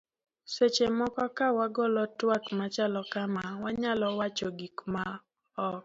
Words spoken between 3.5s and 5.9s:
wanyalo wacho gik ma ok